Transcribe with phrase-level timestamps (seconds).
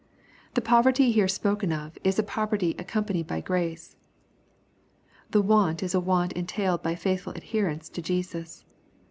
[0.55, 3.95] The poverty here spoken of, is a poverty accompanied by grace.
[5.29, 8.65] The want is a want entailed by faithful adherence to Jesus.